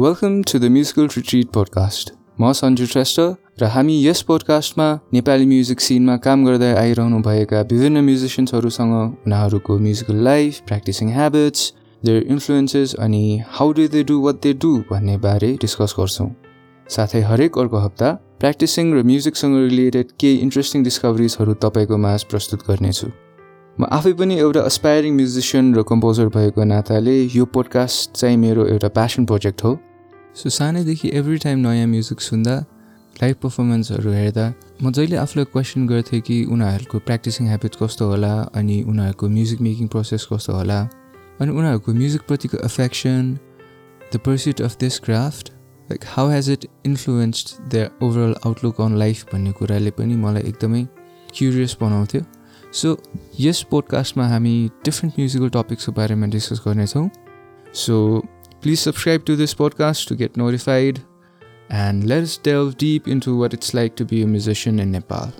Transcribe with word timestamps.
Welcome 0.00 0.40
to 0.42 0.58
the 0.58 0.64
musical 0.72 1.06
retreat 1.14 1.48
podcast 1.54 2.10
म 2.40 2.52
सन्जु 2.52 2.84
श्रेष्ठ 2.86 3.20
र 3.62 3.66
हामी 3.72 3.96
यस 4.04 4.22
पोडकास्टमा 4.28 4.86
नेपाली 5.12 5.46
म्युजिक 5.46 5.80
सिनमा 5.80 6.16
काम 6.26 6.44
गर्दै 6.46 6.70
आइरहनु 6.74 7.18
भएका 7.26 7.60
विभिन्न 7.72 8.00
म्युजिसियन्सहरूसँग 8.06 8.94
उनीहरूको 9.26 9.76
musical 9.78 10.22
life 10.28 10.60
practising 10.66 11.10
habits 11.16 11.72
their 12.02 12.22
influences 12.34 12.94
अनि 13.06 13.22
how 13.58 13.72
do 13.72 13.86
they 13.96 14.02
do 14.04 14.18
what 14.24 14.40
they 14.42 14.52
do 14.62 14.72
भन्ने 14.90 15.16
बारे 15.26 15.52
डिस्कस 15.60 15.94
गर्छौँ। 15.98 16.30
साथै 16.88 17.20
हरेक 17.30 17.58
अर्को 17.58 17.84
हप्ता 17.86 18.10
प्र्याक्टिसिङ 18.40 18.94
र 18.94 19.02
म्युजिकसँग 19.12 19.58
रिलेटेड 19.68 20.16
केही 20.20 20.36
इन्ट्रेस्टिङ 20.46 20.84
डिस्कभरिजहरू 20.84 21.54
तपाईँको 21.66 21.96
माझ 22.06 22.22
प्रस्तुत 22.32 22.64
गर्नेछु। 22.68 23.10
म 23.78 23.84
आफै 23.90 24.12
पनि 24.12 24.34
एउटा 24.38 24.60
अस्पायरिङ 24.60 25.14
म्युजिसियन 25.16 25.74
र 25.74 25.82
कम्पोजर 25.90 26.26
भएको 26.28 26.64
नाताले 26.64 27.12
यो 27.34 27.44
पोडकास्ट 27.52 28.10
चाहिँ 28.12 28.36
मेरो 28.36 28.66
एउटा 28.68 28.88
प्यासन 28.88 29.24
प्रोजेक्ट 29.24 29.64
हो। 29.64 29.70
सो 30.36 30.50
सानैदेखि 30.56 31.10
एभ्री 31.20 31.36
टाइम 31.36 31.58
नयाँ 31.58 31.86
म्युजिक 31.86 32.20
सुन्दा 32.20 32.56
लाइभ 33.22 33.36
पर्फर्मेन्सहरू 33.42 34.10
हेर्दा 34.12 34.44
म 34.82 34.92
जहिले 34.92 35.16
आफूलाई 35.16 35.44
क्वेसन 35.52 35.86
गर्थेँ 35.86 36.20
कि 36.20 36.36
उनीहरूको 36.52 36.98
प्र्याक्टिसिङ 36.98 37.48
हेबिट 37.48 37.74
कस्तो 37.82 38.08
होला 38.08 38.34
अनि 38.54 38.76
उनीहरूको 38.92 39.28
म्युजिक 39.28 39.60
मेकिङ 39.60 39.88
प्रोसेस 39.88 40.26
कस्तो 40.32 40.52
होला 40.52 40.78
अनि 41.40 41.50
उनीहरूको 41.50 41.92
म्युजिकप्रतिको 42.02 42.58
affection 42.64 43.24
the 44.12 44.20
pursuit 44.26 44.62
of 44.62 44.76
this 44.80 44.98
craft 45.08 45.52
like 45.90 46.04
how 46.12 46.28
has 46.28 46.50
it 46.50 46.68
influenced 46.86 47.56
the 47.72 47.88
overall 48.02 48.34
outlook 48.46 48.80
on 48.80 48.98
life 48.98 49.24
भन्ने 49.32 49.52
कुराले 49.58 49.90
पनि 49.96 50.16
मलाई 50.26 50.42
एकदमै 50.52 50.84
क्युरियस 51.34 51.76
बनाउँथ्यो। 51.80 52.22
सो 52.72 52.96
यस 53.40 53.62
पोडकास्टमा 53.70 54.26
हामी 54.28 54.54
डिफ्रेन्ट 54.84 55.14
म्युजिकल 55.18 55.48
टपिक्सको 55.56 55.92
बारेमा 55.92 56.26
डिस्कस 56.34 56.60
गर्नेछौँ 56.66 57.08
so 57.76 57.96
please 58.62 58.78
subscribe 58.78 59.22
to 59.26 59.36
this 59.36 59.54
podcast 59.54 60.08
to 60.08 60.16
get 60.16 60.38
notified 60.38 60.98
and 61.80 62.04
let's 62.04 62.40
delve 62.44 62.74
deep 62.80 63.08
into 63.08 63.38
what 63.40 63.54
it's 63.54 63.74
like 63.74 63.94
to 63.98 64.04
be 64.04 64.22
a 64.22 64.26
musician 64.26 64.80
in 64.80 64.88
Nepal 64.88 65.32